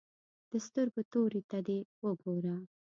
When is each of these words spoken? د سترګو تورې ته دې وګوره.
د 0.49 0.51
سترګو 0.65 1.01
تورې 1.11 1.41
ته 1.49 1.57
دې 1.67 1.79
وګوره. 2.05 2.55